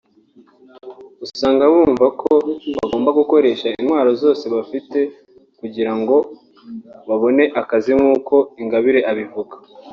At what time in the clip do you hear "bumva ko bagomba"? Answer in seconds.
1.73-3.09